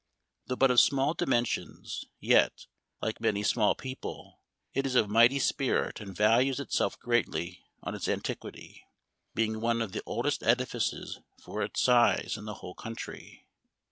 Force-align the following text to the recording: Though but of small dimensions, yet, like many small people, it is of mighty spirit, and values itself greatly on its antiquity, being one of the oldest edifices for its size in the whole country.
Though 0.47 0.55
but 0.55 0.71
of 0.71 0.79
small 0.79 1.13
dimensions, 1.13 2.05
yet, 2.19 2.65
like 3.03 3.21
many 3.21 3.43
small 3.43 3.75
people, 3.75 4.39
it 4.73 4.87
is 4.87 4.95
of 4.95 5.11
mighty 5.11 5.37
spirit, 5.37 6.01
and 6.01 6.17
values 6.17 6.59
itself 6.59 6.97
greatly 6.99 7.63
on 7.83 7.93
its 7.93 8.09
antiquity, 8.09 8.83
being 9.35 9.61
one 9.61 9.79
of 9.79 9.91
the 9.91 10.01
oldest 10.07 10.41
edifices 10.41 11.19
for 11.39 11.61
its 11.61 11.81
size 11.81 12.35
in 12.35 12.45
the 12.45 12.55
whole 12.55 12.73
country. 12.73 13.45